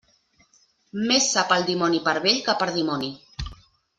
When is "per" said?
2.09-2.17, 2.63-2.71